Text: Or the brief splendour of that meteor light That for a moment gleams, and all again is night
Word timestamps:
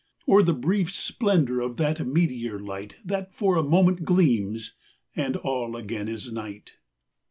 Or 0.25 0.41
the 0.41 0.55
brief 0.55 0.91
splendour 0.91 1.59
of 1.59 1.77
that 1.77 2.07
meteor 2.07 2.57
light 2.57 2.95
That 3.05 3.35
for 3.35 3.55
a 3.55 3.61
moment 3.61 4.03
gleams, 4.03 4.73
and 5.15 5.35
all 5.35 5.75
again 5.75 6.07
is 6.07 6.33
night 6.33 6.73